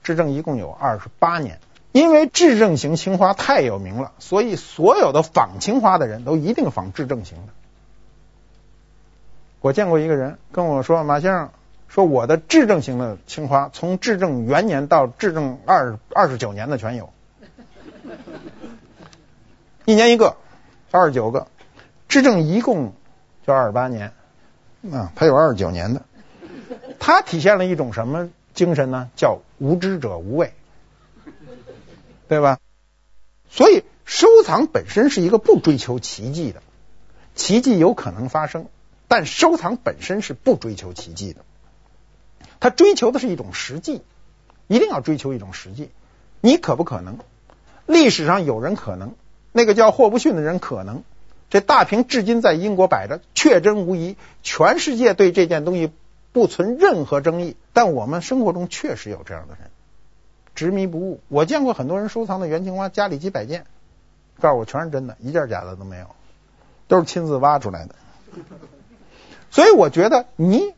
[0.06, 1.60] 至正一共有二十八年。
[1.92, 7.54] 因为至正型青花太有名了，所以所有的仿青花的人都一定仿至正型的。
[9.62, 11.52] 我见过一个人跟我说：“马先生，
[11.88, 17.14] 说我的至正型的青花，从至正元年到至正二二十九年的全有，
[19.86, 20.36] 一年一个，
[20.92, 21.48] 二十九个。
[22.10, 22.94] 至正一共
[23.48, 24.12] 就二十八年，
[24.92, 26.02] 啊，他有二十九年的。
[27.00, 29.12] 他体现了一种什么精神呢？
[29.16, 30.54] 叫无知者无畏。”
[32.28, 32.60] 对吧？
[33.52, 36.64] 所以收藏本身是一个不追求奇迹的，
[37.36, 38.66] 奇迹有可能发生，
[39.08, 41.42] 但收藏本身是不追求奇迹的。
[42.60, 44.02] 他追求的是一种实际，
[44.68, 45.92] 一定要追求一种实际。
[46.42, 47.20] 你可不可能？
[47.86, 49.14] 历史上有人可能，
[49.52, 51.04] 那个叫霍布逊的人可能。
[51.52, 55.92] 这大瓶至今在英国摆着，确真无疑，全世界对这件东西
[56.36, 57.56] 不存任何争议。
[57.72, 59.72] 但我们生活中确实有这样的人。
[60.54, 63.66] 执迷不悟，我见过很多人收藏的元青花，家里几百件，
[64.42, 66.08] 告诉我全是真的，一件假的都没有，
[66.90, 67.96] 都是亲自挖出来的。
[69.50, 70.74] 所以我觉得你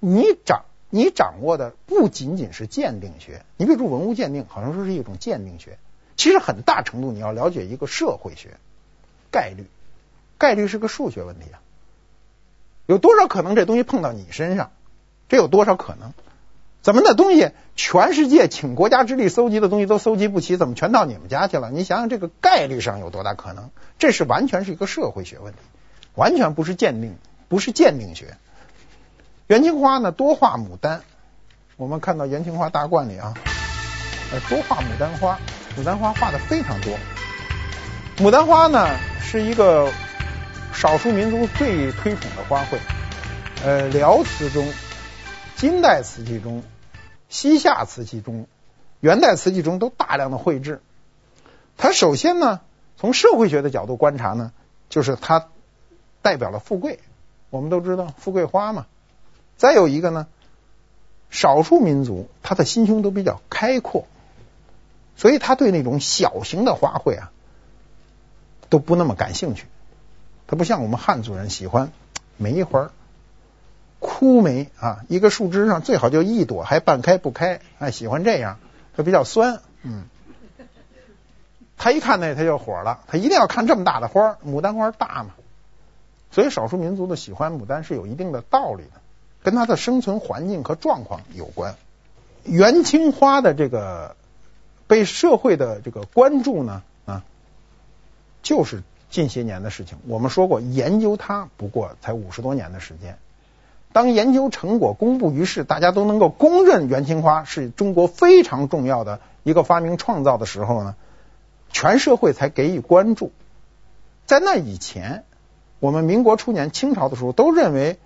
[0.00, 5.78] 你掌你掌握的不仅仅是鉴定学，你比如说文物鉴定，好像说是一种鉴定学，
[6.16, 8.56] 其实很大程度你要了解一个社会学，
[9.30, 9.64] 概率，
[10.38, 11.62] 概率是个数学问题啊，
[12.86, 14.72] 有多少可能这东西碰到你身上，
[15.28, 16.12] 这有多少可能？
[16.80, 21.70] 怎么那东西，全世界请国家之力搜集的东西都搜集不齐，怎么全到你们家去了？
[21.70, 23.70] 你想想这个概率上有多大可能？
[23.98, 25.58] 这是完全是一个社会学问题，
[26.14, 28.38] 完全不是鉴定，不是鉴定学。
[29.48, 31.02] 元青花呢，多画牡丹。
[31.76, 33.34] 我们看到元青花大观里啊，
[34.32, 35.38] 呃多画牡丹花，
[35.76, 36.94] 牡丹花画的非常多。
[38.18, 38.88] 牡丹花呢，
[39.20, 39.90] 是一个
[40.72, 42.78] 少数民族最推崇的花卉。
[43.64, 44.64] 呃，辽瓷中。
[45.58, 46.62] 金代瓷器中、
[47.28, 48.46] 西夏瓷器中、
[49.00, 50.80] 元代瓷器中都大量的绘制。
[51.76, 52.60] 它首先呢，
[52.96, 54.52] 从社会学的角度观察呢，
[54.88, 55.48] 就是它
[56.22, 57.00] 代表了富贵。
[57.50, 58.86] 我们都知道富贵花嘛。
[59.56, 60.28] 再有一个呢，
[61.28, 64.06] 少数民族他的心胸都比较开阔，
[65.16, 67.32] 所以他对那种小型的花卉啊
[68.68, 69.66] 都不那么感兴趣。
[70.46, 71.90] 他不像我们汉族人喜欢
[72.36, 72.92] 梅花。
[73.98, 78.58] 枯梅啊，一个树枝上最好就一朵，还半开不开，哎，喜欢这样，
[78.96, 80.04] 它比较酸，嗯。
[81.80, 85.30] 他一看那他就火了，他一定要看这么大的花，牡丹花大嘛。
[86.32, 89.00] 所以少数民族的喜欢牡丹是有一定的道理的，
[89.44, 91.76] 跟它的生存环境和状况有关。
[92.42, 94.16] 元青花的这个
[94.88, 97.22] 被社会的这个关注呢，啊，
[98.42, 99.98] 就是近些年的事情。
[100.08, 103.18] 我们说过，研究它不过才五十多年的时间。
[103.98, 110.94] 当研究成果公布于世，大家都能够公认元青花是中国非常重要的一个发明创造的时候呢，
[111.72, 113.32] 全社会才给予关注。
[114.24, 115.24] 在那以前，
[115.80, 117.98] 我们民国初年、清朝的时候，都认为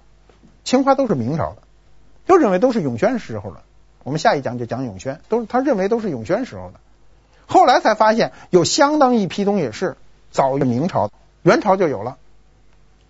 [0.64, 1.58] 青花都是明朝的，
[2.24, 3.58] 都认为都是永宣时候的。
[4.02, 6.80] 我们下一讲就讲永宣，都是他认为都是永宣时候的。
[7.44, 9.98] 后来才发现，有相当一批东西是
[10.30, 11.10] 早于明朝，
[11.42, 12.16] 元朝就有了。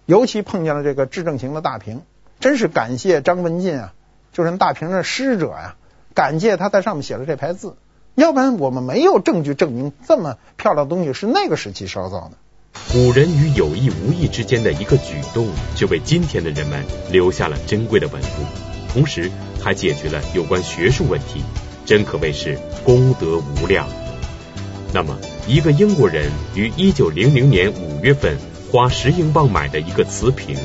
[0.05, 2.03] 尤其碰见了这个制正型的大瓶。
[2.43, 3.95] 真是感谢张文进啊，
[4.33, 5.77] 就是大瓶的师者呀、啊，
[6.13, 7.77] 感谢他在上面写了这排字，
[8.17, 12.33] 要不然我们没有证据证明这么漂亮的东西是那个时期烧造的。
[12.91, 19.31] 古人与有意无意之间的一个举动，就为今天的人们留下了珍贵的文物，同时
[19.63, 21.45] 还解决了有关学术问题，
[21.87, 23.87] 真可谓是功德无量。
[24.93, 28.37] 那么，一个英国人于一九零零年五月份
[28.73, 30.57] 花十英镑买的一个瓷瓶，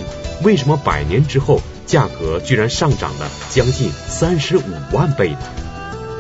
[0.43, 5.39] 为什么百年之后价格居然上涨了将近三十五万倍呢？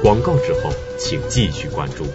[0.01, 2.05] 广告之后，请继续关注。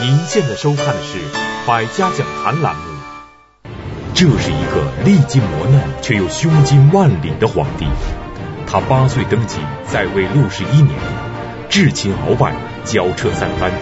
[0.00, 1.18] 您现在收看的是
[1.66, 2.82] 《百家讲坛》栏目。
[4.14, 7.86] 这是一个历经磨难却又胸襟万里的皇帝，
[8.66, 9.58] 他八岁登基，
[9.90, 10.98] 在位六十一年。
[11.68, 13.72] 至亲鳌拜，交彻三藩，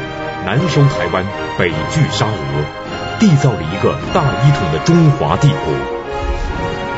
[0.47, 1.27] 南收台湾，
[1.59, 2.65] 北拒沙俄，
[3.23, 5.73] 缔造了一个大一统的中华帝国。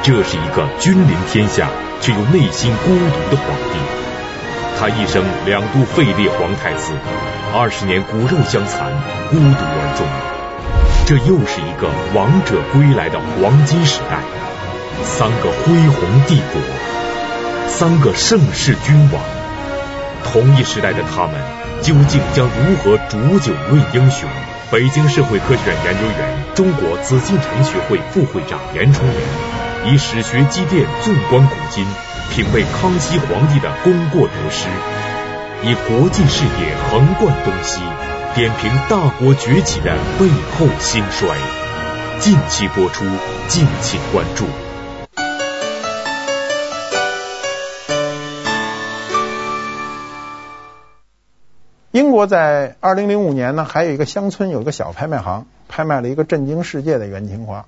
[0.03, 1.69] 这是一个君临天下
[2.01, 3.79] 却又内心孤独的皇帝。
[4.81, 6.95] 他一生两度废立皇太子，
[7.55, 8.91] 二十年骨肉相残，
[9.29, 10.07] 孤独而终。
[11.05, 14.17] 这又是一个王者归来的黄金时代，
[15.03, 19.23] 三个恢宏帝国，三个盛世君王。
[20.25, 21.35] 同一时代的他们，
[21.83, 24.27] 究竟将如何煮酒论英雄？
[24.75, 29.15] 北京社会科学院研究员、中国紫禁城学会副会长严崇元
[29.87, 31.87] 以史学积淀纵观古今，
[32.33, 34.67] 品味康熙皇帝的功过得失；
[35.63, 37.83] 以国际视野横贯东西，
[38.35, 40.27] 点评大国崛起的背
[40.59, 41.29] 后兴衰。
[42.19, 43.05] 近期播出，
[43.47, 44.45] 敬请关注。
[51.94, 57.66] 英国在二零零五年呢，还有一个乡村有一个小拍卖行，拍卖了一个震惊世界的元青花，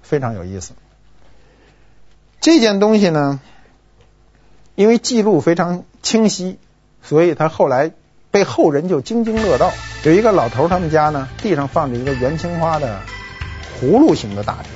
[0.00, 0.72] 非常有意思。
[2.40, 3.40] 这件东西呢，
[4.74, 6.58] 因为记录非常清晰，
[7.02, 7.92] 所以他后来
[8.30, 9.70] 被后人就津津乐道。
[10.02, 13.00] 有一个老头，他们家呢，地上放着一个元青花的
[13.78, 14.70] 葫芦形的大瓶，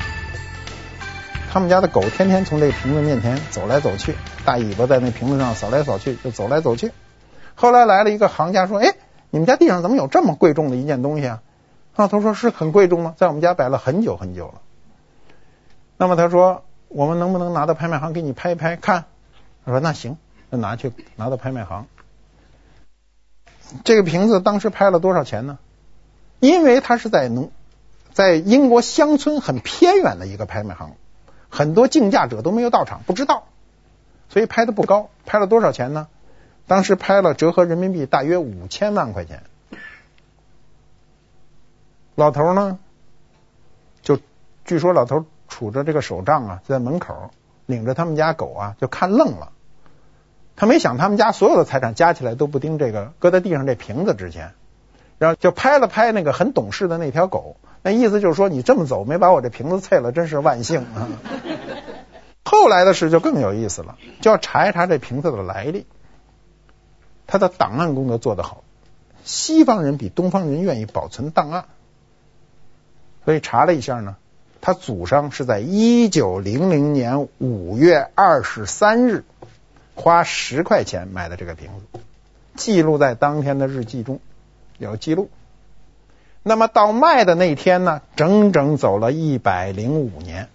[1.51, 6.93] 他们家的狗天天从这瓶子面前走来走去，大尾巴在那瓶子上扫来扫去，就走来走去。
[7.55, 8.95] 后来来了一个行家说：“哎，
[9.31, 11.43] 你们家地上怎么有这么贵重的一件东西啊？”
[11.97, 13.15] 老头说：“是很贵重吗？
[13.17, 14.61] 在我们家摆了很久很久了。”
[15.99, 19.05] 那么他说：“我们能不能拿到拍卖行给你拍一拍看？”
[19.65, 20.17] 他说：“那行，
[20.51, 21.87] 那拿去拿到拍卖行。”
[23.85, 25.59] 这个瓶子当时拍了多少钱呢？
[26.41, 27.53] 因为它是在农，
[28.13, 30.97] 在英国乡村很偏远的一个拍卖行，
[31.49, 33.45] 很多竞价者都没有到场，不知道，
[34.29, 35.09] 所以拍的不高。
[35.25, 36.09] 拍了多少钱呢？
[36.67, 39.43] 当时拍了折合人民币大约五千万块钱，
[42.15, 42.79] 老头呢，
[44.03, 44.19] 就
[44.65, 47.31] 据说老头杵着这个手杖啊，在门口
[47.67, 49.53] 领着他们家狗啊，就看愣了。
[50.55, 54.53] 他没想他们家所有的财产加起来都不盯这个搁在地上这瓶子值钱，
[55.19, 61.09] 然后就拍了拍那个很懂事的那条狗，那意思就是说你这么走没把我这瓶子碎了，真是万幸啊。
[62.45, 65.87] 后来的事就更有意思了，就要查一查这瓶子的来历。
[67.27, 68.63] 他的档案工作做得好，
[69.25, 71.65] 西方人比东方人愿意保存档案，
[73.25, 74.17] 所以查了一下呢，
[74.61, 79.25] 他祖上是在一九零零年五月二十三日
[79.95, 82.01] 花十块钱买的这个瓶子，
[82.57, 84.21] 记录在当天的日记中
[84.79, 85.31] 有记录。
[86.43, 90.49] 那么到卖的那天呢，整整走了一百零五年，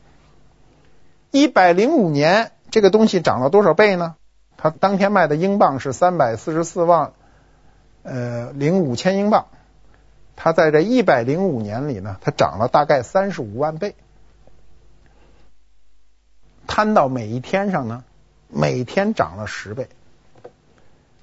[1.32, 4.16] 一百零五年这个东西涨了多少倍呢？
[4.58, 7.14] 他当天卖的英镑是三百四十四万，
[8.04, 9.46] 呃，零五千英镑。
[10.36, 13.96] 他在这一百零五年里呢，他涨了大概三十五万倍。
[16.68, 18.04] 摊到每一天上呢，
[18.50, 19.88] 每天涨了十倍。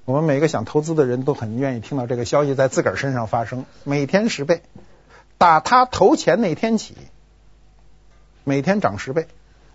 [0.05, 4.61] 我们每个想投资的人都很愿意听到这个消息在自个儿身上发生，每天十倍。
[5.37, 6.95] 打他投钱那天起，
[8.43, 9.27] 每天涨十倍。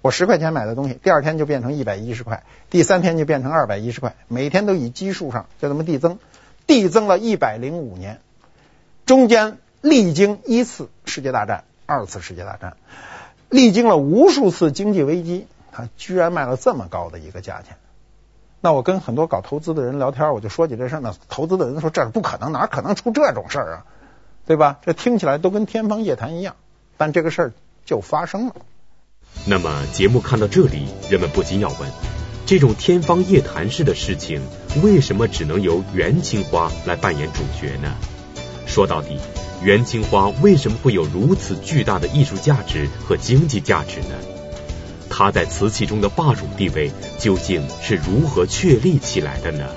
[0.02, 6.18] 我十块钱买的东西，第二天就变成一百一十块，第三天就变成二百一十块，每天都以基数上就这么递增，
[6.66, 8.20] 递增了一百零五年，
[9.04, 12.76] 中间历经一次世界大战、二次世界大战，
[13.50, 17.76] 历经了无数次经济危机，他居然卖了这么高的一个价钱。
[18.62, 23.84] 那我跟很多搞投资的人聊天，我就说起这事呢，投资的人说这是不可能，哪可能出这种事儿啊？
[24.46, 24.78] 对吧？
[24.82, 26.56] 这听起来都跟天方夜谭一样，
[26.96, 27.52] 但这个事儿
[27.84, 28.54] 就发生了。
[29.46, 31.90] 那么节目看到这里，人们不禁要问：
[32.46, 34.42] 这种天方夜谭式的事情，
[34.82, 37.94] 为什么只能由元青花来扮演主角呢？
[38.66, 39.18] 说到底，
[39.62, 44.14] 元青花为什么会有如此巨大的艺术价值和经济价值呢？
[45.08, 49.68] 它在瓷器中的霸主地位究竟是如何确立起来的呢？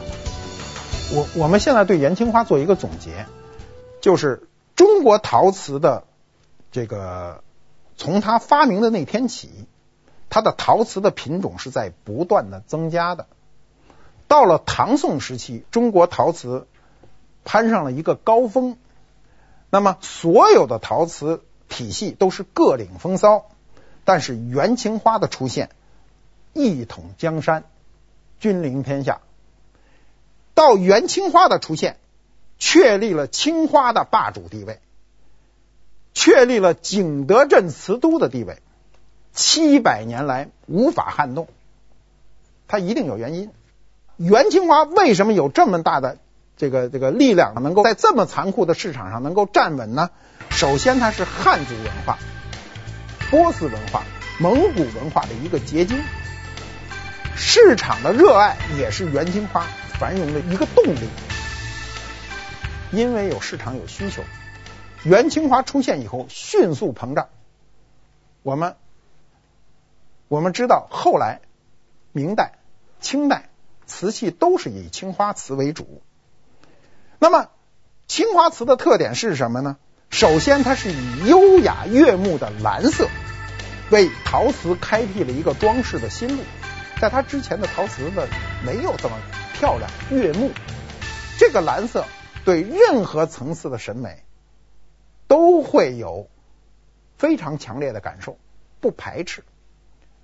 [1.12, 3.26] 我我们现在对元青花做一个总结，
[3.99, 6.04] 就是中国陶瓷的
[6.72, 7.43] 这个
[7.96, 9.50] 从它发明的那天起，
[10.30, 13.28] 它的陶瓷的品种是在不断的增加的。
[14.28, 16.68] 到了唐宋时期，中国陶瓷
[17.44, 18.78] 攀上了一个高峰。
[19.70, 23.46] 那么，所有的陶瓷体系都是各领风骚，
[24.06, 25.70] 但是元青花的出现，
[26.54, 27.64] 一统江山，
[28.39, 29.22] 君临天下。
[30.54, 31.98] 到元青花的出现，
[32.60, 34.80] 确立了青花的霸主地位，
[36.14, 38.61] 确立了景德镇瓷都的地位，
[39.34, 41.47] 七百年来无法撼动。
[42.68, 43.51] 它一定有原因。
[44.18, 46.18] 元青花为什么有这么大的？
[46.55, 50.11] 这个这个力量能够在这么残酷的市场上能够站稳呢？
[50.51, 52.20] 首先，它是汉族文化、
[53.32, 54.03] 波斯文化、
[54.39, 55.99] 蒙古文化的一个结晶，
[57.36, 59.66] 市场的热爱也是元青花
[59.99, 61.09] 繁荣的一个动力。
[62.91, 64.22] 因为有市场有需求，
[65.04, 67.30] 元青花出现以后迅速膨胀。
[68.41, 68.76] 我们
[70.28, 71.41] 我们知道，后来
[72.12, 72.54] 明代、
[73.01, 73.49] 清代
[73.86, 76.01] 瓷器都是以青花瓷为主。
[77.20, 77.49] 那么，
[78.08, 79.78] 青花瓷的特点是什么呢？
[80.10, 83.08] 首先，它是以优雅悦目的蓝色
[83.91, 86.43] 为陶瓷开辟了一个装饰的新路。
[87.01, 88.28] 在它之前的陶瓷呢，
[88.66, 89.18] 没有这么
[89.54, 90.51] 漂亮悦目。
[91.38, 92.06] 这个蓝色
[92.45, 94.24] 对任何层次的审美
[95.34, 96.30] 都会有
[97.18, 98.38] 非常强烈的感受，
[98.80, 99.44] 不排斥。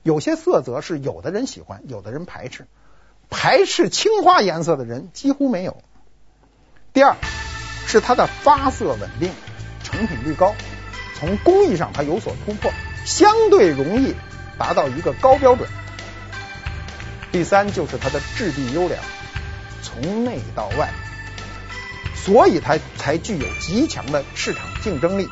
[0.03, 2.67] 有些色泽是有的人喜欢，有的人排斥。
[3.27, 5.81] 排斥青花颜色的人几乎没有。
[6.93, 7.15] 第二
[7.87, 9.31] 是它的发色稳定，
[9.83, 10.53] 成品率高，
[11.15, 12.71] 从工艺上它有所突破，
[13.03, 14.13] 相对容易
[14.59, 15.67] 达到一个高标准。
[17.31, 19.03] 第三就是它的质地优良，
[19.81, 20.93] 从内到外，
[22.23, 25.27] 所以它才具有极强的市场竞争力。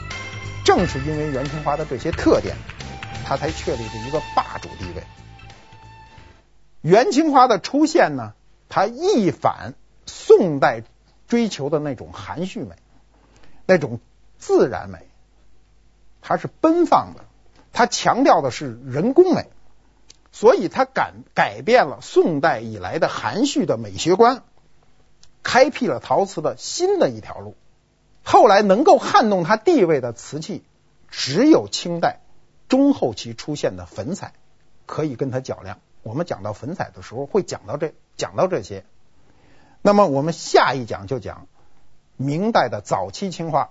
[0.66, 2.56] 正是因为元青花的这些特点，
[3.26, 5.04] 它才确立了一个霸主地位。
[6.82, 8.34] 元青花的出现呢，
[8.70, 9.74] 它一反
[10.06, 10.84] 宋代。
[11.30, 12.78] 追求的那种含蓄美，
[13.66, 14.00] 那种
[14.38, 15.10] 自然美，
[16.22, 17.26] 它是奔放的，
[17.74, 19.50] 它强调的是人工美，
[20.32, 24.42] 所以它改改变了宋代以来的含蓄的美学观，
[25.44, 27.56] 开辟了陶瓷的新的一条路。
[28.24, 30.64] 后来能够撼动它地位的瓷器，
[31.10, 32.20] 只有清代
[32.68, 34.34] 中后期出现的粉彩
[34.86, 35.80] 可以跟它较量。
[36.04, 38.86] 我们讲到粉彩的时候，会讲到这讲到这些。
[39.82, 41.48] 那么我们下一讲就讲
[42.18, 43.70] 明代的早期青花。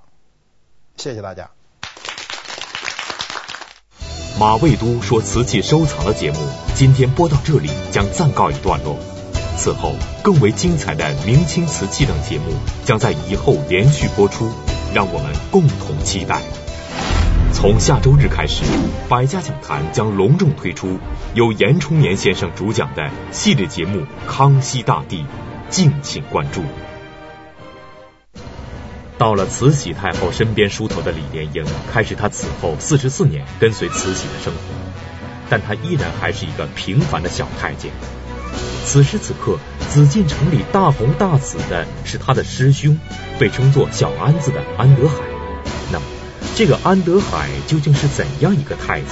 [0.97, 1.51] 谢谢大家。
[4.39, 6.39] 马未都说瓷器收藏的节目，
[6.75, 9.16] 今天播到这里将暂告一段落。
[9.57, 12.53] 此后更为精彩的明清瓷器等节目
[12.85, 14.51] 将在以后连续播出，
[14.95, 16.41] 让我们共同期待。
[17.53, 18.65] 从下周日开始，
[19.09, 20.99] 百家讲坛将隆重推出
[21.35, 25.19] 由严崇年先生主讲的系列节目《康熙大帝》。
[25.69, 26.63] 敬请关注。
[29.19, 34.61] 到了慈禧太后身边梳头的李莲英，开始她此后四十四年跟随慈禧的生活，
[35.51, 37.91] 但她依然还是一个平凡的小太监。
[38.85, 39.59] 此时此刻，
[39.91, 42.99] 紫禁城里大红大紫的是他的师兄，
[43.39, 45.17] 被称作小安子的安德海。
[45.93, 46.05] 那么，
[46.55, 49.09] 这个安德海究竟是怎样一个太监？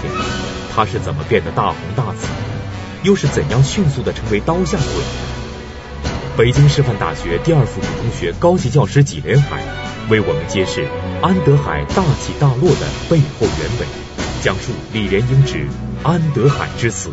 [0.74, 2.26] 他是怎么变得大红大紫？
[3.02, 5.02] 又是怎样迅速的成为刀下鬼？
[6.36, 9.62] 北京师范大学第二附属中学高级教师纪连海
[10.08, 10.84] 为我们揭示
[11.22, 13.86] 安德海大起大落的背后原委，
[14.42, 15.66] 讲述李莲英之
[16.02, 17.12] 安德海之死。